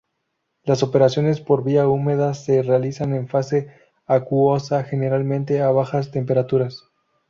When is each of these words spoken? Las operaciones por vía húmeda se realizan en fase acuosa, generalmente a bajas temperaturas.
Las 0.63 0.81
operaciones 0.81 1.41
por 1.41 1.63
vía 1.63 1.87
húmeda 1.87 2.33
se 2.33 2.63
realizan 2.63 3.13
en 3.13 3.27
fase 3.27 3.71
acuosa, 4.07 4.83
generalmente 4.83 5.61
a 5.61 5.69
bajas 5.69 6.09
temperaturas. 6.09 6.85